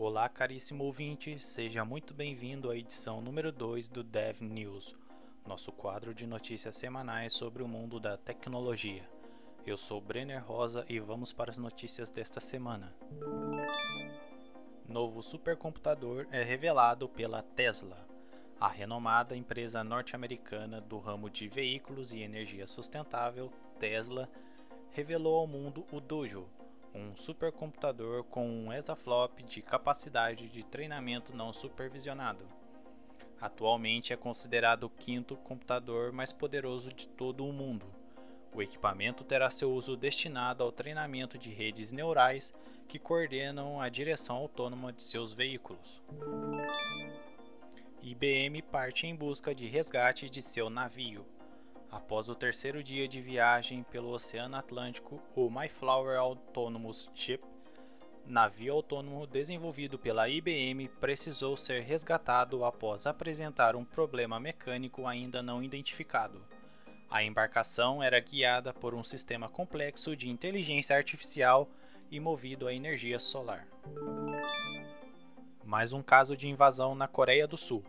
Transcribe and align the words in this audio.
Olá, 0.00 0.28
caríssimo 0.28 0.84
ouvinte, 0.84 1.44
seja 1.44 1.84
muito 1.84 2.14
bem-vindo 2.14 2.70
à 2.70 2.76
edição 2.76 3.20
número 3.20 3.50
2 3.50 3.88
do 3.88 4.04
Dev 4.04 4.42
News, 4.42 4.94
nosso 5.44 5.72
quadro 5.72 6.14
de 6.14 6.24
notícias 6.24 6.76
semanais 6.76 7.32
sobre 7.32 7.64
o 7.64 7.68
mundo 7.68 7.98
da 7.98 8.16
tecnologia. 8.16 9.02
Eu 9.66 9.76
sou 9.76 10.00
Brenner 10.00 10.40
Rosa 10.46 10.86
e 10.88 11.00
vamos 11.00 11.32
para 11.32 11.50
as 11.50 11.58
notícias 11.58 12.12
desta 12.12 12.38
semana. 12.38 12.94
Novo 14.86 15.20
supercomputador 15.20 16.28
é 16.30 16.44
revelado 16.44 17.08
pela 17.08 17.42
Tesla. 17.42 18.06
A 18.60 18.68
renomada 18.68 19.36
empresa 19.36 19.82
norte-americana 19.82 20.80
do 20.80 21.00
ramo 21.00 21.28
de 21.28 21.48
veículos 21.48 22.12
e 22.12 22.20
energia 22.20 22.68
sustentável, 22.68 23.50
Tesla, 23.80 24.28
revelou 24.92 25.40
ao 25.40 25.46
mundo 25.48 25.84
o 25.90 25.98
Dojo, 26.00 26.46
um 26.98 27.14
supercomputador 27.14 28.24
com 28.24 28.46
um 28.48 28.72
exaflop 28.72 29.40
de 29.42 29.62
capacidade 29.62 30.48
de 30.48 30.64
treinamento 30.64 31.34
não 31.34 31.52
supervisionado. 31.52 32.44
Atualmente 33.40 34.12
é 34.12 34.16
considerado 34.16 34.84
o 34.84 34.90
quinto 34.90 35.36
computador 35.36 36.12
mais 36.12 36.32
poderoso 36.32 36.92
de 36.92 37.06
todo 37.08 37.46
o 37.46 37.52
mundo. 37.52 37.86
O 38.52 38.60
equipamento 38.60 39.22
terá 39.22 39.50
seu 39.50 39.72
uso 39.72 39.96
destinado 39.96 40.64
ao 40.64 40.72
treinamento 40.72 41.38
de 41.38 41.50
redes 41.50 41.92
neurais 41.92 42.52
que 42.88 42.98
coordenam 42.98 43.80
a 43.80 43.88
direção 43.88 44.36
autônoma 44.36 44.92
de 44.92 45.02
seus 45.02 45.32
veículos. 45.32 46.02
IBM 48.02 48.62
parte 48.62 49.06
em 49.06 49.14
busca 49.14 49.54
de 49.54 49.66
resgate 49.66 50.28
de 50.28 50.42
seu 50.42 50.68
navio. 50.68 51.24
Após 51.90 52.28
o 52.28 52.34
terceiro 52.34 52.82
dia 52.82 53.08
de 53.08 53.20
viagem 53.20 53.82
pelo 53.82 54.10
Oceano 54.10 54.56
Atlântico, 54.56 55.22
o 55.34 55.48
Mayflower 55.48 56.18
Autonomous 56.18 57.10
Ship, 57.14 57.42
navio 58.26 58.74
autônomo 58.74 59.26
desenvolvido 59.26 59.98
pela 59.98 60.28
IBM, 60.28 60.88
precisou 61.00 61.56
ser 61.56 61.82
resgatado 61.82 62.62
após 62.62 63.06
apresentar 63.06 63.74
um 63.74 63.84
problema 63.84 64.38
mecânico 64.38 65.06
ainda 65.06 65.42
não 65.42 65.62
identificado. 65.62 66.44
A 67.10 67.22
embarcação 67.22 68.02
era 68.02 68.20
guiada 68.20 68.74
por 68.74 68.94
um 68.94 69.02
sistema 69.02 69.48
complexo 69.48 70.14
de 70.14 70.28
inteligência 70.28 70.94
artificial 70.94 71.66
e 72.10 72.20
movido 72.20 72.66
a 72.66 72.74
energia 72.74 73.18
solar. 73.18 73.66
Mais 75.64 75.94
um 75.94 76.02
caso 76.02 76.36
de 76.36 76.48
invasão 76.48 76.94
na 76.94 77.08
Coreia 77.08 77.46
do 77.46 77.56
Sul. 77.56 77.82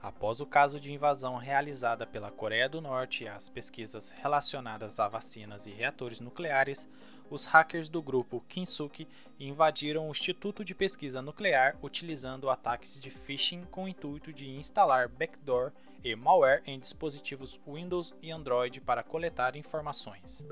Após 0.00 0.40
o 0.40 0.46
caso 0.46 0.78
de 0.78 0.92
invasão 0.92 1.36
realizada 1.36 2.06
pela 2.06 2.30
Coreia 2.30 2.68
do 2.68 2.80
Norte 2.80 3.26
às 3.26 3.48
pesquisas 3.48 4.10
relacionadas 4.10 5.00
a 5.00 5.08
vacinas 5.08 5.66
e 5.66 5.72
reatores 5.72 6.20
nucleares, 6.20 6.88
os 7.28 7.44
hackers 7.44 7.88
do 7.88 8.00
grupo 8.00 8.42
Kinsuki 8.48 9.08
invadiram 9.40 10.06
o 10.06 10.10
Instituto 10.10 10.64
de 10.64 10.74
Pesquisa 10.74 11.20
Nuclear 11.20 11.76
utilizando 11.82 12.48
ataques 12.48 12.98
de 12.98 13.10
phishing 13.10 13.64
com 13.64 13.84
o 13.84 13.88
intuito 13.88 14.32
de 14.32 14.48
instalar 14.48 15.08
backdoor 15.08 15.72
e 16.02 16.14
malware 16.14 16.62
em 16.64 16.78
dispositivos 16.78 17.58
Windows 17.66 18.14
e 18.22 18.30
Android 18.30 18.80
para 18.80 19.02
coletar 19.02 19.56
informações. 19.56 20.46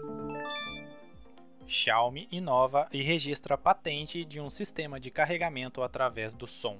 Xiaomi 1.66 2.28
inova 2.30 2.88
e 2.92 3.02
registra 3.02 3.56
patente 3.56 4.24
de 4.24 4.40
um 4.40 4.50
sistema 4.50 5.00
de 5.00 5.10
carregamento 5.10 5.82
através 5.82 6.34
do 6.34 6.46
som. 6.46 6.78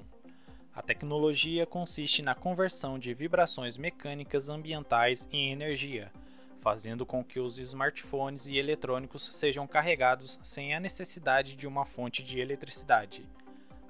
A 0.77 0.83
tecnologia 0.83 1.65
consiste 1.65 2.21
na 2.21 2.35
conversão 2.35 2.99
de 2.99 3.15
vibrações 3.15 3.79
mecânicas 3.79 4.51
ambientais 4.51 5.27
em 5.33 5.51
energia, 5.51 6.13
fazendo 6.59 7.07
com 7.07 7.25
que 7.25 7.41
os 7.41 7.59
smartphones 7.59 8.47
e 8.47 8.59
eletrônicos 8.59 9.31
sejam 9.33 9.67
carregados 9.67 10.39
sem 10.43 10.75
a 10.75 10.81
necessidade 10.81 11.57
de 11.57 11.67
uma 11.67 11.87
fonte 11.87 12.23
de 12.23 12.41
eletricidade. 12.41 13.27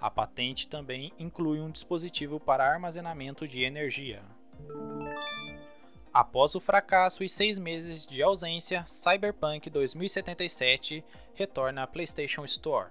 A 0.01 0.09
patente 0.09 0.69
também 0.69 1.13
inclui 1.19 1.59
um 1.59 1.73
dispositivo 1.73 2.39
para 2.39 2.71
armazenamento 2.71 3.49
de 3.49 3.65
energia. 3.65 4.23
Após 6.15 6.55
o 6.55 6.61
fracasso 6.61 7.25
e 7.25 7.29
seis 7.29 7.59
meses 7.59 8.07
de 8.07 8.23
ausência, 8.23 8.85
Cyberpunk 8.87 9.69
2077 9.69 11.05
retorna 11.35 11.83
à 11.83 11.87
PlayStation 11.87 12.45
Store. 12.45 12.91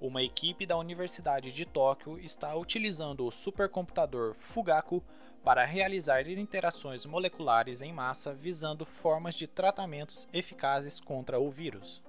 Uma 0.00 0.22
equipe 0.22 0.66
da 0.66 0.76
Universidade 0.76 1.52
de 1.52 1.64
Tóquio 1.64 2.18
está 2.18 2.54
utilizando 2.54 3.26
o 3.26 3.30
supercomputador 3.30 4.34
Fugaku 4.34 5.02
para 5.42 5.64
realizar 5.64 6.28
interações 6.28 7.04
moleculares 7.04 7.80
em 7.80 7.92
massa 7.92 8.32
visando 8.32 8.84
formas 8.84 9.34
de 9.34 9.46
tratamentos 9.46 10.28
eficazes 10.32 11.00
contra 11.00 11.40
o 11.40 11.50
vírus. 11.50 12.02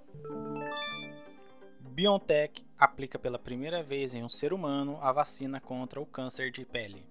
BioNTech 1.94 2.66
aplica 2.76 3.20
pela 3.20 3.38
primeira 3.38 3.84
vez 3.84 4.16
em 4.16 4.24
um 4.24 4.30
ser 4.30 4.52
humano 4.52 4.98
a 5.00 5.12
vacina 5.12 5.62
contra 5.62 6.02
o 6.02 6.06
câncer 6.08 6.50
de 6.50 6.66
pele. 6.66 7.06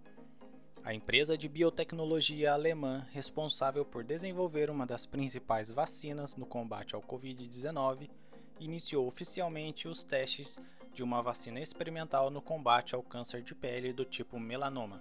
A 0.82 0.92
empresa 0.92 1.38
de 1.38 1.48
biotecnologia 1.48 2.52
alemã 2.52 3.06
responsável 3.12 3.84
por 3.84 4.02
desenvolver 4.02 4.68
uma 4.70 4.84
das 4.84 5.06
principais 5.06 5.70
vacinas 5.70 6.34
no 6.34 6.44
combate 6.44 6.96
ao 6.96 7.00
Covid-19 7.00 8.10
iniciou 8.58 9.06
oficialmente 9.06 9.86
os 9.86 10.02
testes 10.02 10.58
de 10.92 11.04
uma 11.04 11.22
vacina 11.22 11.60
experimental 11.60 12.28
no 12.28 12.42
combate 12.42 12.96
ao 12.96 13.04
câncer 13.04 13.40
de 13.40 13.54
pele 13.54 13.92
do 13.92 14.04
tipo 14.04 14.36
melanoma. 14.40 15.00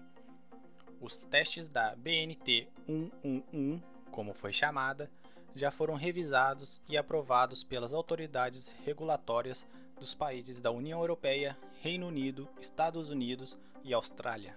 Os 0.99 1.17
testes 1.17 1.67
da 1.67 1.95
BNT 1.95 2.67
111, 2.85 3.83
como 4.11 4.31
foi 4.31 4.53
chamada, 4.53 5.09
já 5.55 5.71
foram 5.71 5.95
revisados 5.95 6.81
e 6.87 6.97
aprovados 6.97 7.63
pelas 7.63 7.93
autoridades 7.93 8.75
regulatórias 8.85 9.65
dos 9.99 10.13
países 10.13 10.61
da 10.61 10.71
União 10.71 10.99
Europeia, 10.99 11.57
Reino 11.81 12.07
Unido, 12.07 12.47
Estados 12.59 13.09
Unidos 13.09 13.57
e 13.83 13.93
Austrália. 13.93 14.55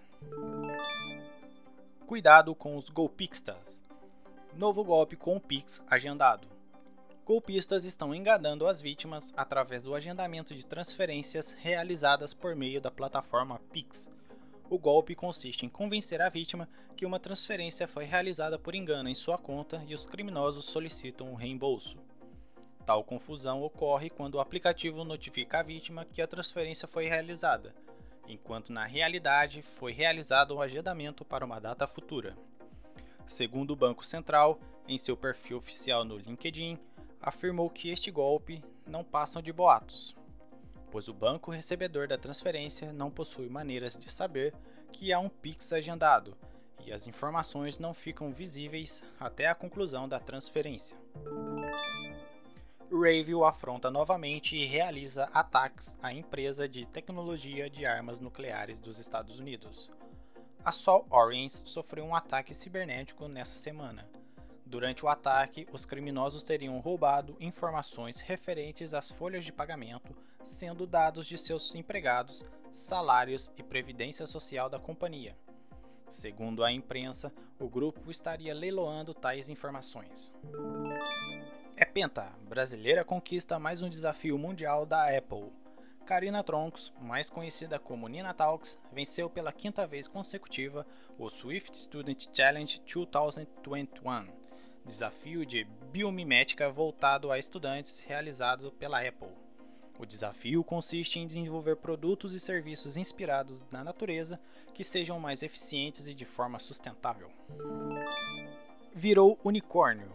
Cuidado 2.06 2.54
com 2.54 2.76
os 2.76 2.88
golpistas. 2.88 3.82
Novo 4.54 4.84
golpe 4.84 5.16
com 5.16 5.36
o 5.36 5.40
Pix 5.40 5.84
agendado. 5.88 6.46
Golpistas 7.24 7.84
estão 7.84 8.14
enganando 8.14 8.66
as 8.66 8.80
vítimas 8.80 9.32
através 9.36 9.82
do 9.82 9.94
agendamento 9.94 10.54
de 10.54 10.64
transferências 10.64 11.52
realizadas 11.52 12.34
por 12.34 12.54
meio 12.54 12.80
da 12.80 12.90
plataforma 12.90 13.58
Pix 13.72 14.10
o 14.74 14.78
golpe 14.78 15.14
consiste 15.14 15.64
em 15.64 15.68
convencer 15.68 16.20
a 16.20 16.28
vítima 16.28 16.68
que 16.96 17.06
uma 17.06 17.20
transferência 17.20 17.86
foi 17.86 18.04
realizada 18.04 18.58
por 18.58 18.74
engano 18.74 19.08
em 19.08 19.14
sua 19.14 19.38
conta 19.38 19.80
e 19.86 19.94
os 19.94 20.04
criminosos 20.04 20.64
solicitam 20.64 21.30
um 21.30 21.34
reembolso. 21.34 21.96
Tal 22.84 23.04
confusão 23.04 23.62
ocorre 23.62 24.10
quando 24.10 24.34
o 24.34 24.40
aplicativo 24.40 25.04
notifica 25.04 25.60
a 25.60 25.62
vítima 25.62 26.04
que 26.04 26.20
a 26.20 26.26
transferência 26.26 26.88
foi 26.88 27.06
realizada, 27.06 27.72
enquanto 28.26 28.72
na 28.72 28.84
realidade 28.84 29.62
foi 29.62 29.92
realizado 29.92 30.56
um 30.56 30.60
agendamento 30.60 31.24
para 31.24 31.44
uma 31.44 31.60
data 31.60 31.86
futura. 31.86 32.36
Segundo 33.28 33.70
o 33.70 33.76
Banco 33.76 34.04
Central, 34.04 34.58
em 34.88 34.98
seu 34.98 35.16
perfil 35.16 35.58
oficial 35.58 36.04
no 36.04 36.18
LinkedIn, 36.18 36.76
afirmou 37.22 37.70
que 37.70 37.90
este 37.90 38.10
golpe 38.10 38.60
não 38.84 39.04
passam 39.04 39.40
de 39.40 39.52
boatos, 39.52 40.16
pois 40.94 41.08
o 41.08 41.12
banco 41.12 41.50
recebedor 41.50 42.06
da 42.06 42.16
transferência 42.16 42.92
não 42.92 43.10
possui 43.10 43.48
maneiras 43.48 43.98
de 43.98 44.08
saber 44.08 44.54
que 44.92 45.12
há 45.12 45.18
um 45.18 45.28
Pix 45.28 45.72
agendado 45.72 46.36
e 46.86 46.92
as 46.92 47.08
informações 47.08 47.80
não 47.80 47.92
ficam 47.92 48.30
visíveis 48.30 49.02
até 49.18 49.48
a 49.48 49.56
conclusão 49.56 50.08
da 50.08 50.20
transferência. 50.20 50.96
Rayville 52.92 53.42
afronta 53.42 53.90
novamente 53.90 54.56
e 54.56 54.66
realiza 54.66 55.24
ataques 55.34 55.98
à 56.00 56.12
empresa 56.12 56.68
de 56.68 56.86
tecnologia 56.86 57.68
de 57.68 57.84
armas 57.84 58.20
nucleares 58.20 58.78
dos 58.78 59.00
Estados 59.00 59.40
Unidos. 59.40 59.90
A 60.64 60.70
Sol 60.70 61.08
Oriens 61.10 61.60
sofreu 61.64 62.04
um 62.04 62.14
ataque 62.14 62.54
cibernético 62.54 63.26
nessa 63.26 63.56
semana. 63.56 64.08
Durante 64.66 65.04
o 65.04 65.08
ataque, 65.08 65.66
os 65.72 65.84
criminosos 65.84 66.42
teriam 66.42 66.78
roubado 66.80 67.36
informações 67.38 68.20
referentes 68.20 68.94
às 68.94 69.10
folhas 69.10 69.44
de 69.44 69.52
pagamento 69.52 70.14
sendo 70.44 70.86
dados 70.86 71.26
de 71.26 71.38
seus 71.38 71.74
empregados, 71.74 72.44
salários 72.72 73.52
e 73.56 73.62
previdência 73.62 74.26
social 74.26 74.68
da 74.68 74.78
companhia. 74.78 75.36
Segundo 76.08 76.62
a 76.62 76.70
imprensa, 76.70 77.32
o 77.58 77.68
grupo 77.68 78.10
estaria 78.10 78.54
leiloando 78.54 79.14
tais 79.14 79.48
informações. 79.48 80.32
É 81.76 81.84
Penta, 81.84 82.30
brasileira 82.48 83.04
conquista 83.04 83.58
mais 83.58 83.82
um 83.82 83.88
desafio 83.88 84.38
mundial 84.38 84.86
da 84.86 85.16
Apple. 85.16 85.50
Karina 86.04 86.44
Troncos, 86.44 86.92
mais 87.00 87.30
conhecida 87.30 87.78
como 87.78 88.06
Nina 88.06 88.34
Talks, 88.34 88.78
venceu 88.92 89.30
pela 89.30 89.52
quinta 89.52 89.86
vez 89.86 90.06
consecutiva 90.06 90.86
o 91.18 91.30
Swift 91.30 91.74
Student 91.76 92.26
Challenge 92.30 92.80
2021, 92.84 94.43
desafio 94.84 95.46
de 95.46 95.64
biomimética 95.90 96.68
voltado 96.70 97.32
a 97.32 97.38
estudantes 97.38 98.00
realizado 98.00 98.70
pela 98.72 99.00
Apple. 99.00 99.30
O 99.98 100.04
desafio 100.04 100.62
consiste 100.62 101.18
em 101.18 101.26
desenvolver 101.26 101.76
produtos 101.76 102.34
e 102.34 102.40
serviços 102.40 102.96
inspirados 102.96 103.64
na 103.70 103.82
natureza 103.82 104.38
que 104.74 104.84
sejam 104.84 105.18
mais 105.18 105.42
eficientes 105.42 106.06
e 106.06 106.14
de 106.14 106.24
forma 106.24 106.58
sustentável. 106.58 107.30
Virou 108.92 109.38
unicórnio. 109.42 110.12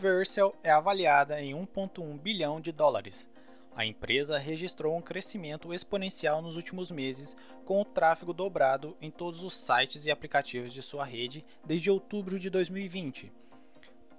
Vercel 0.00 0.54
é 0.62 0.70
avaliada 0.70 1.40
em 1.40 1.54
1,1 1.54 2.18
bilhão 2.18 2.60
de 2.60 2.72
dólares. 2.72 3.28
A 3.74 3.86
empresa 3.86 4.36
registrou 4.36 4.96
um 4.96 5.00
crescimento 5.00 5.72
exponencial 5.72 6.42
nos 6.42 6.56
últimos 6.56 6.90
meses, 6.90 7.36
com 7.64 7.80
o 7.80 7.84
tráfego 7.84 8.32
dobrado 8.32 8.96
em 9.00 9.10
todos 9.10 9.42
os 9.42 9.56
sites 9.56 10.04
e 10.04 10.10
aplicativos 10.10 10.72
de 10.72 10.82
sua 10.82 11.04
rede 11.04 11.44
desde 11.64 11.88
outubro 11.90 12.38
de 12.38 12.50
2020 12.50 13.32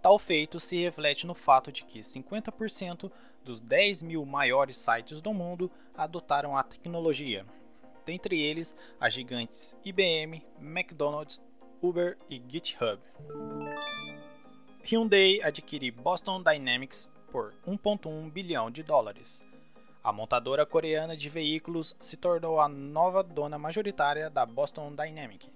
Tal 0.01 0.18
feito 0.18 0.59
se 0.59 0.81
reflete 0.81 1.27
no 1.27 1.36
fato 1.36 1.71
de 1.71 1.83
que 1.83 2.00
50% 2.00 3.12
dos 3.44 3.62
10 3.62 4.01
mil 4.01 4.25
maiores 4.25 4.77
sites 4.77 5.21
do 5.21 5.31
mundo 5.31 5.69
adotaram 5.95 6.57
a 6.57 6.63
tecnologia, 6.63 7.45
dentre 8.03 8.42
eles 8.42 8.75
as 9.00 9.13
gigantes 9.13 9.77
IBM, 9.86 10.44
McDonald's, 10.59 11.39
Uber 11.83 12.18
e 12.27 12.42
GitHub. 12.48 13.00
Hyundai 14.83 15.39
adquire 15.44 15.92
Boston 15.92 16.42
Dynamics 16.42 17.07
por 17.31 17.54
1,1 17.68 18.31
bilhão 18.31 18.71
de 18.71 18.81
dólares. 18.81 19.39
A 20.04 20.12
montadora 20.12 20.65
coreana 20.65 21.15
de 21.15 21.30
veículos 21.30 21.95
se 22.00 22.18
tornou 22.18 22.59
a 22.59 22.68
nova 22.68 23.21
dona 23.21 23.59
majoritária 23.59 24.31
da 24.31 24.47
Boston 24.47 24.95
Dynamics, 24.95 25.51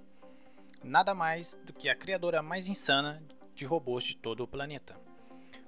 nada 0.84 1.16
mais 1.16 1.56
do 1.66 1.74
que 1.74 1.90
a 1.90 1.96
criadora 1.96 2.44
mais 2.44 2.68
insana 2.68 3.24
de 3.56 3.66
robôs 3.66 4.04
de 4.04 4.18
todo 4.18 4.44
o 4.44 4.48
planeta. 4.48 4.96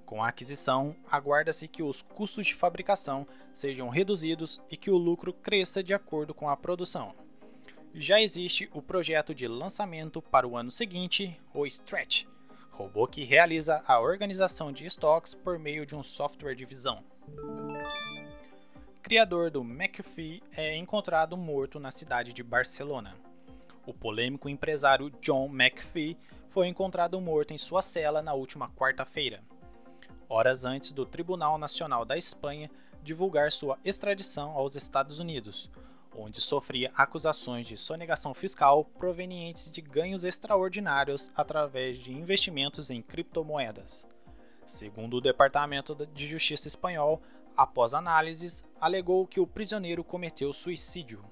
Com 0.06 0.24
a 0.24 0.30
aquisição, 0.30 0.96
aguarda-se 1.12 1.68
que 1.68 1.84
os 1.84 2.02
custos 2.02 2.46
de 2.46 2.56
fabricação 2.56 3.28
sejam 3.54 3.90
reduzidos 3.90 4.62
e 4.70 4.78
que 4.78 4.90
o 4.90 4.98
lucro 4.98 5.34
cresça 5.34 5.84
de 5.84 5.94
acordo 5.94 6.34
com 6.34 6.50
a 6.50 6.56
produção. 6.56 7.14
Já 7.94 8.22
existe 8.22 8.70
o 8.74 8.82
projeto 8.82 9.34
de 9.34 9.48
lançamento 9.48 10.22
para 10.22 10.48
o 10.48 10.56
ano 10.56 10.72
seguinte, 10.72 11.38
o 11.54 11.66
Stretch, 11.66 12.26
robô 12.72 13.08
que 13.08 13.24
realiza 13.24 13.84
a 13.88 14.00
organização 14.00 14.72
de 14.72 14.86
estoques 14.86 15.34
por 15.34 15.58
meio 15.58 15.86
de 15.86 15.96
um 15.96 16.04
software 16.04 16.56
de 16.56 16.64
visão. 16.64 17.04
Criador 19.02 19.50
do 19.50 19.64
McAfee 19.64 20.44
é 20.56 20.76
encontrado 20.78 21.36
morto 21.36 21.80
na 21.80 21.92
cidade 21.92 22.32
de 22.32 22.44
Barcelona. 22.44 23.16
O 23.88 23.94
polêmico 23.94 24.50
empresário 24.50 25.10
John 25.22 25.48
McAfee 25.48 26.18
foi 26.50 26.68
encontrado 26.68 27.20
morto 27.22 27.54
em 27.54 27.58
sua 27.58 27.82
cela 27.82 28.22
na 28.22 28.34
última 28.34 28.70
quarta-feira, 28.72 29.42
horas 30.28 30.66
antes 30.66 30.92
do 30.92 31.06
Tribunal 31.06 31.58
Nacional 31.58 32.04
da 32.04 32.18
Espanha 32.18 32.70
divulgar 33.02 33.50
sua 33.50 33.80
extradição 33.86 34.52
aos 34.52 34.76
Estados 34.76 35.20
Unidos, 35.20 35.72
onde 36.14 36.42
sofria 36.42 36.92
acusações 36.98 37.66
de 37.66 37.78
sonegação 37.78 38.34
fiscal 38.34 38.84
provenientes 38.84 39.72
de 39.72 39.80
ganhos 39.80 40.26
extraordinários 40.26 41.32
através 41.34 41.98
de 41.98 42.12
investimentos 42.12 42.90
em 42.90 43.02
criptomoedas. 43.02 44.06
Segundo 44.66 45.16
o 45.16 45.22
Departamento 45.22 45.96
de 46.08 46.28
Justiça 46.28 46.68
espanhol, 46.68 47.22
após 47.56 47.94
análises, 47.94 48.66
alegou 48.82 49.26
que 49.26 49.40
o 49.40 49.48
prisioneiro 49.48 50.04
cometeu 50.04 50.52
suicídio. 50.52 51.24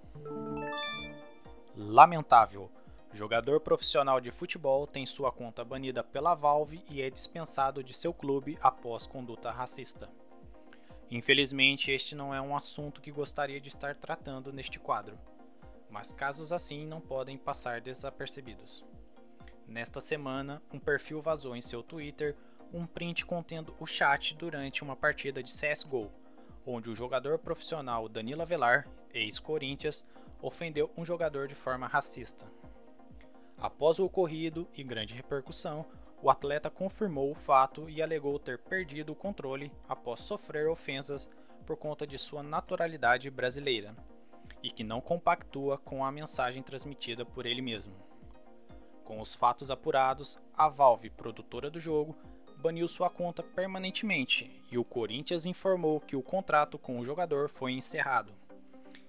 Lamentável. 1.77 2.71
Jogador 3.11 3.59
profissional 3.59 4.21
de 4.21 4.31
futebol 4.31 4.87
tem 4.87 5.05
sua 5.05 5.29
conta 5.29 5.61
banida 5.61 6.01
pela 6.01 6.33
Valve 6.33 6.81
e 6.89 7.01
é 7.01 7.09
dispensado 7.09 7.83
de 7.83 7.93
seu 7.93 8.13
clube 8.13 8.57
após 8.61 9.05
conduta 9.05 9.51
racista. 9.51 10.09
Infelizmente, 11.11 11.91
este 11.91 12.15
não 12.15 12.33
é 12.33 12.39
um 12.39 12.55
assunto 12.55 13.01
que 13.01 13.11
gostaria 13.11 13.59
de 13.59 13.67
estar 13.67 13.93
tratando 13.93 14.53
neste 14.53 14.79
quadro, 14.79 15.19
mas 15.89 16.13
casos 16.13 16.53
assim 16.53 16.85
não 16.85 17.01
podem 17.01 17.37
passar 17.37 17.81
desapercebidos. 17.81 18.85
Nesta 19.67 19.99
semana, 19.99 20.61
um 20.73 20.79
perfil 20.79 21.21
vazou 21.21 21.57
em 21.57 21.61
seu 21.61 21.83
Twitter 21.83 22.37
um 22.73 22.85
print 22.85 23.25
contendo 23.25 23.75
o 23.81 23.85
chat 23.85 24.33
durante 24.35 24.81
uma 24.81 24.95
partida 24.95 25.43
de 25.43 25.51
CSGO, 25.51 26.09
onde 26.65 26.89
o 26.89 26.95
jogador 26.95 27.37
profissional 27.37 28.07
Danilo 28.07 28.43
Avelar, 28.43 28.87
ex-Corinthians, 29.13 30.05
ofendeu 30.45 30.91
um 30.95 31.03
jogador 31.03 31.47
de 31.47 31.55
forma 31.55 31.87
racista. 31.87 32.45
Após 33.57 33.97
o 33.97 34.05
ocorrido 34.05 34.67
e 34.75 34.83
grande 34.83 35.13
repercussão, 35.13 35.85
o 36.21 36.29
atleta 36.29 36.69
confirmou 36.69 37.31
o 37.31 37.35
fato 37.35 37.89
e 37.89 38.01
alegou 38.01 38.37
ter 38.37 38.59
perdido 38.59 39.11
o 39.11 39.15
controle 39.15 39.71
após 39.87 40.19
sofrer 40.19 40.67
ofensas 40.67 41.27
por 41.65 41.75
conta 41.77 42.05
de 42.05 42.17
sua 42.17 42.43
naturalidade 42.43 43.29
brasileira 43.31 43.95
e 44.61 44.69
que 44.69 44.83
não 44.83 45.01
compactua 45.01 45.77
com 45.79 46.05
a 46.05 46.11
mensagem 46.11 46.61
transmitida 46.61 47.25
por 47.25 47.45
ele 47.45 47.61
mesmo. 47.61 47.95
Com 49.03 49.19
os 49.21 49.33
fatos 49.33 49.71
apurados, 49.71 50.37
a 50.55 50.67
Valve, 50.67 51.09
produtora 51.09 51.69
do 51.69 51.79
jogo, 51.79 52.15
baniu 52.57 52.87
sua 52.87 53.09
conta 53.09 53.41
permanentemente 53.41 54.63
e 54.71 54.77
o 54.77 54.83
Corinthians 54.83 55.45
informou 55.45 55.99
que 55.99 56.15
o 56.15 56.23
contrato 56.23 56.77
com 56.77 56.99
o 56.99 57.05
jogador 57.05 57.49
foi 57.49 57.73
encerrado. 57.73 58.44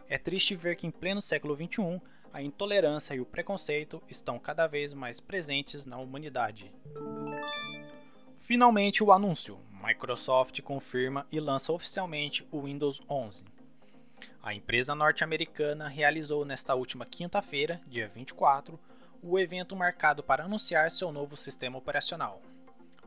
É 0.08 0.18
triste 0.18 0.54
ver 0.54 0.76
que 0.76 0.86
em 0.86 0.90
pleno 0.90 1.20
século 1.20 1.56
XXI 1.56 2.00
a 2.32 2.42
intolerância 2.42 3.14
e 3.14 3.20
o 3.20 3.26
preconceito 3.26 4.02
estão 4.08 4.38
cada 4.38 4.66
vez 4.66 4.92
mais 4.92 5.20
presentes 5.20 5.86
na 5.86 5.98
humanidade. 5.98 6.72
Finalmente, 8.38 9.02
o 9.02 9.10
anúncio: 9.10 9.58
Microsoft 9.70 10.60
confirma 10.62 11.26
e 11.32 11.40
lança 11.40 11.72
oficialmente 11.72 12.46
o 12.52 12.62
Windows 12.62 13.00
11. 13.08 13.44
A 14.42 14.54
empresa 14.54 14.94
norte-americana 14.94 15.88
realizou 15.88 16.44
nesta 16.44 16.74
última 16.74 17.04
quinta-feira, 17.04 17.80
dia 17.86 18.06
24, 18.06 18.78
o 19.22 19.38
evento 19.38 19.74
marcado 19.74 20.22
para 20.22 20.44
anunciar 20.44 20.90
seu 20.90 21.10
novo 21.10 21.36
sistema 21.36 21.78
operacional. 21.78 22.40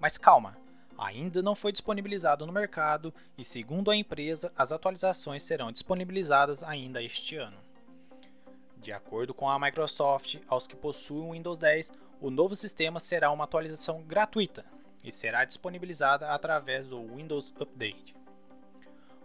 Mas 0.02 0.18
calma, 0.18 0.58
ainda 1.00 1.42
não 1.42 1.56
foi 1.56 1.72
disponibilizado 1.72 2.46
no 2.46 2.52
mercado 2.52 3.14
e, 3.38 3.44
segundo 3.44 3.90
a 3.90 3.96
empresa, 3.96 4.52
as 4.56 4.72
atualizações 4.72 5.44
serão 5.44 5.72
disponibilizadas 5.72 6.62
ainda 6.62 7.02
este 7.02 7.38
ano. 7.38 7.58
De 8.78 8.92
acordo 8.92 9.34
com 9.34 9.50
a 9.50 9.60
Microsoft, 9.60 10.38
aos 10.48 10.68
que 10.68 10.76
possuem 10.76 11.32
Windows 11.32 11.58
10, 11.58 11.92
o 12.22 12.30
novo 12.30 12.56
sistema 12.56 13.00
será 13.00 13.32
uma 13.32 13.46
atualização 13.46 14.02
gratuita 14.02 14.66
e 15.04 15.12
será 15.12 15.46
disponibilizada 15.46 16.32
através 16.32 16.86
do 16.86 17.02
Windows 17.16 17.54
Update. 17.60 18.16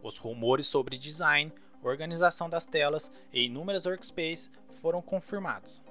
Os 0.03 0.19
rumores 0.19 0.67
sobre 0.67 0.99
design, 0.99 1.53
organização 1.83 2.49
das 2.49 2.67
telas 2.67 3.11
e 3.33 3.45
inúmeras 3.47 3.87
workspaces 3.87 4.51
foram 4.81 5.01
confirmados. 5.01 5.83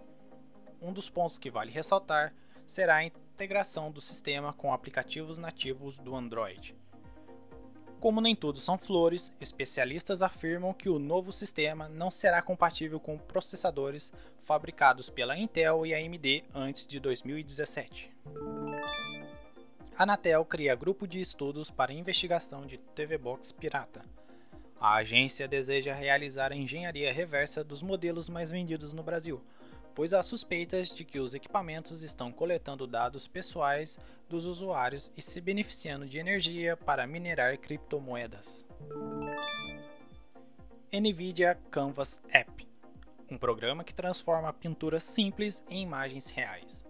Um 0.82 0.94
dos 0.94 1.10
pontos 1.10 1.38
que 1.38 1.50
vale 1.50 1.72
ressaltar 1.72 2.34
será 2.66 3.04
integração 3.44 3.92
do 3.92 4.00
sistema 4.00 4.54
com 4.54 4.74
aplicativos 4.74 5.38
nativos 5.38 6.00
do 6.00 6.16
Android. 6.16 6.74
Como 8.00 8.22
nem 8.22 8.34
tudo 8.34 8.58
são 8.58 8.78
flores, 8.78 9.34
especialistas 9.38 10.22
afirmam 10.22 10.74
que 10.74 10.88
o 10.88 10.98
novo 10.98 11.30
sistema 11.30 11.90
não 11.90 12.10
será 12.10 12.42
compatível 12.42 13.02
com 13.02 13.18
processadores 13.18 14.14
fabricados 14.44 15.10
pela 15.10 15.38
Intel 15.38 15.86
e 15.86 15.94
AMD 15.94 16.46
antes 16.56 16.88
de 16.88 17.02
2017. 17.02 18.14
A 19.98 20.04
Anatel 20.04 20.46
cria 20.46 20.74
grupo 20.74 21.06
de 21.06 21.20
estudos 21.20 21.70
para 21.70 21.92
investigação 21.92 22.66
de 22.66 22.78
TV 22.78 23.18
Box 23.18 23.52
pirata. 23.52 24.06
A 24.80 24.96
agência 24.96 25.50
deseja 25.50 25.94
realizar 25.94 26.54
a 26.54 26.56
engenharia 26.56 27.12
reversa 27.12 27.62
dos 27.62 27.82
modelos 27.82 28.30
mais 28.30 28.50
vendidos 28.50 28.94
no 28.94 29.04
Brasil, 29.04 29.42
pois 29.96 30.14
há 30.14 30.22
suspeitas 30.24 30.90
de 30.90 31.04
que 31.04 31.20
os 31.20 31.34
equipamentos 31.34 32.02
estão 32.02 32.32
coletando 32.32 32.88
dados 32.88 33.28
pessoais 33.28 34.00
dos 34.30 34.46
usuários 34.46 35.14
e 35.16 35.22
se 35.22 35.40
beneficiando 35.40 36.06
de 36.08 36.20
energia 36.20 36.76
para 36.76 37.08
minerar 37.08 37.58
criptomoedas. 37.58 38.66
NVIDIA 40.92 41.56
Canvas 41.70 42.22
App 42.30 42.74
um 43.34 43.38
programa 43.38 43.84
que 43.84 43.94
transforma 43.94 44.54
pinturas 44.54 45.04
simples 45.04 45.64
em 45.70 45.82
imagens 45.82 46.30
reais. 46.30 46.86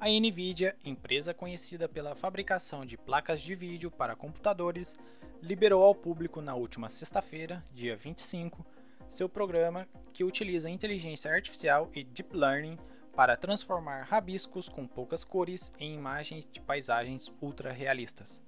A 0.00 0.08
NVIDIA, 0.08 0.76
empresa 0.84 1.34
conhecida 1.34 1.88
pela 1.88 2.14
fabricação 2.14 2.86
de 2.86 2.96
placas 2.96 3.40
de 3.40 3.54
vídeo 3.54 3.90
para 3.90 4.16
computadores, 4.16 4.96
liberou 5.42 5.82
ao 5.82 5.94
público 5.94 6.40
na 6.40 6.54
última 6.54 6.88
sexta-feira, 6.88 7.64
dia 7.74 7.96
25, 7.96 8.64
seu 9.08 9.28
programa 9.28 9.88
que 10.12 10.24
utiliza 10.24 10.70
inteligência 10.70 11.32
artificial 11.32 11.90
e 11.94 12.04
deep 12.04 12.36
learning 12.36 12.78
para 13.14 13.36
transformar 13.36 14.02
rabiscos 14.02 14.68
com 14.68 14.86
poucas 14.86 15.24
cores 15.24 15.72
em 15.78 15.94
imagens 15.94 16.48
de 16.48 16.60
paisagens 16.60 17.32
ultra 17.40 17.72
realistas. 17.72 18.40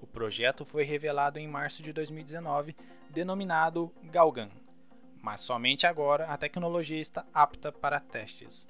O 0.00 0.06
projeto 0.06 0.64
foi 0.64 0.84
revelado 0.84 1.38
em 1.38 1.48
março 1.48 1.82
de 1.82 1.92
2019, 1.92 2.76
denominado 3.10 3.92
Galgan, 4.04 4.50
mas 5.20 5.40
somente 5.40 5.86
agora 5.86 6.26
a 6.26 6.36
tecnologia 6.36 7.00
está 7.00 7.24
apta 7.32 7.72
para 7.72 8.00
testes. 8.00 8.66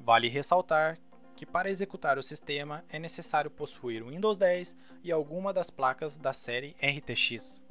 Vale 0.00 0.28
ressaltar 0.28 0.98
que 1.36 1.46
para 1.46 1.70
executar 1.70 2.18
o 2.18 2.22
sistema 2.22 2.84
é 2.88 2.98
necessário 2.98 3.50
possuir 3.50 4.02
o 4.02 4.08
Windows 4.08 4.38
10 4.38 4.76
e 5.02 5.10
alguma 5.10 5.52
das 5.52 5.70
placas 5.70 6.16
da 6.16 6.32
série 6.32 6.76
RTX. 6.80 7.62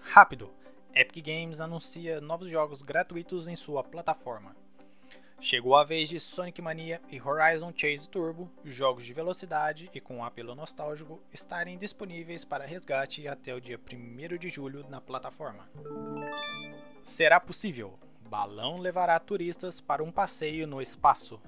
Rápido! 0.00 0.65
Epic 0.96 1.26
Games 1.26 1.60
anuncia 1.60 2.22
novos 2.22 2.48
jogos 2.48 2.80
gratuitos 2.80 3.46
em 3.46 3.54
sua 3.54 3.84
plataforma. 3.84 4.56
Chegou 5.38 5.76
a 5.76 5.84
vez 5.84 6.08
de 6.08 6.18
Sonic 6.18 6.62
Mania 6.62 7.02
e 7.10 7.20
Horizon 7.20 7.70
Chase 7.76 8.08
Turbo, 8.08 8.50
jogos 8.64 9.04
de 9.04 9.12
velocidade 9.12 9.90
e 9.92 10.00
com 10.00 10.24
apelo 10.24 10.54
nostálgico, 10.54 11.20
estarem 11.30 11.76
disponíveis 11.76 12.46
para 12.46 12.64
resgate 12.64 13.28
até 13.28 13.54
o 13.54 13.60
dia 13.60 13.78
1 13.78 14.38
de 14.38 14.48
julho 14.48 14.86
na 14.88 14.98
plataforma. 14.98 15.68
Será 17.02 17.38
possível! 17.38 17.98
Balão 18.30 18.78
levará 18.78 19.20
turistas 19.20 19.82
para 19.82 20.02
um 20.02 20.10
passeio 20.10 20.66
no 20.66 20.80
espaço. 20.80 21.38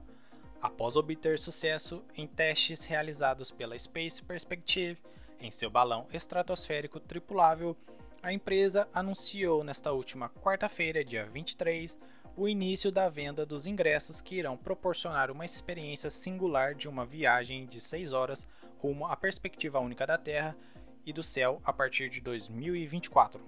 Após 0.60 0.94
obter 0.94 1.38
sucesso 1.38 2.04
em 2.14 2.26
testes 2.26 2.84
realizados 2.84 3.50
pela 3.50 3.78
Space 3.78 4.22
Perspective 4.22 4.98
em 5.40 5.50
seu 5.50 5.70
balão 5.70 6.06
estratosférico 6.12 7.00
tripulável, 7.00 7.74
a 8.22 8.32
empresa 8.32 8.88
anunciou 8.92 9.62
nesta 9.62 9.92
última 9.92 10.28
quarta-feira, 10.28 11.04
dia 11.04 11.24
23, 11.26 11.98
o 12.36 12.48
início 12.48 12.90
da 12.90 13.08
venda 13.08 13.46
dos 13.46 13.66
ingressos 13.66 14.20
que 14.20 14.36
irão 14.36 14.56
proporcionar 14.56 15.30
uma 15.30 15.44
experiência 15.44 16.10
singular 16.10 16.74
de 16.74 16.88
uma 16.88 17.04
viagem 17.04 17.66
de 17.66 17.80
6 17.80 18.12
horas 18.12 18.46
rumo 18.78 19.06
à 19.06 19.16
perspectiva 19.16 19.80
única 19.80 20.06
da 20.06 20.18
Terra 20.18 20.56
e 21.04 21.12
do 21.12 21.22
céu 21.22 21.60
a 21.64 21.72
partir 21.72 22.08
de 22.08 22.20
2024. 22.20 23.40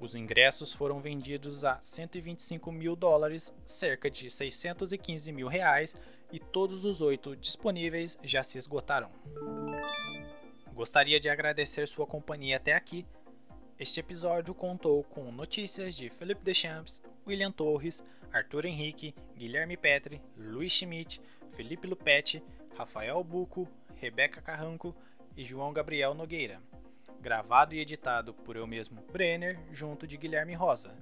Os 0.00 0.14
ingressos 0.14 0.72
foram 0.72 1.00
vendidos 1.00 1.64
a 1.64 1.78
125 1.80 2.72
mil 2.72 2.96
dólares, 2.96 3.54
cerca 3.64 4.10
de 4.10 4.30
615 4.30 5.30
mil 5.30 5.46
reais, 5.46 5.94
e 6.32 6.40
todos 6.40 6.84
os 6.84 7.00
oito 7.00 7.36
disponíveis 7.36 8.18
já 8.22 8.42
se 8.42 8.58
esgotaram. 8.58 9.10
Gostaria 10.74 11.20
de 11.20 11.28
agradecer 11.28 11.86
sua 11.86 12.06
companhia 12.06 12.56
até 12.56 12.74
aqui. 12.74 13.06
Este 13.82 13.98
episódio 13.98 14.54
contou 14.54 15.02
com 15.02 15.32
notícias 15.32 15.96
de 15.96 16.08
Felipe 16.08 16.44
Deschamps, 16.44 17.02
William 17.26 17.50
Torres, 17.50 18.04
Arthur 18.32 18.66
Henrique, 18.66 19.12
Guilherme 19.36 19.76
Petri, 19.76 20.22
Luiz 20.36 20.72
Schmidt, 20.72 21.20
Felipe 21.50 21.88
Lupetti, 21.88 22.40
Rafael 22.78 23.24
Buco, 23.24 23.68
Rebeca 23.96 24.40
Carranco 24.40 24.94
e 25.36 25.42
João 25.42 25.72
Gabriel 25.72 26.14
Nogueira. 26.14 26.62
Gravado 27.20 27.74
e 27.74 27.80
editado 27.80 28.32
por 28.32 28.54
eu 28.54 28.68
mesmo, 28.68 29.02
Brenner, 29.10 29.58
junto 29.72 30.06
de 30.06 30.16
Guilherme 30.16 30.54
Rosa, 30.54 30.94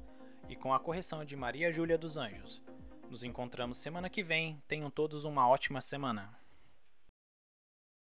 e 0.49 0.56
com 0.56 0.72
a 0.72 0.80
correção 0.80 1.22
de 1.22 1.37
Maria 1.37 1.70
Júlia 1.70 1.99
dos 1.99 2.16
Anjos. 2.16 2.62
Nos 3.10 3.22
encontramos 3.22 3.76
semana 3.76 4.08
que 4.08 4.22
vem. 4.22 4.58
Tenham 4.66 4.90
todos 4.90 5.26
uma 5.26 5.46
ótima 5.46 5.82
semana. 5.82 6.32